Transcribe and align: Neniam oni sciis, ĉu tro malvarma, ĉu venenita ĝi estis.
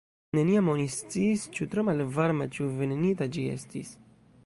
Neniam 0.37 0.69
oni 0.73 0.85
sciis, 0.93 1.45
ĉu 1.57 1.69
tro 1.75 1.85
malvarma, 1.91 2.51
ĉu 2.57 2.73
venenita 2.83 3.33
ĝi 3.37 3.49
estis. 3.59 3.99